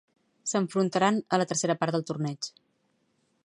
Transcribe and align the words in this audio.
S'enfrontaran 0.51 1.19
a 1.37 1.39
la 1.41 1.47
tercera 1.51 1.75
part 1.83 1.93
del 1.97 2.07
torneig. 2.11 2.53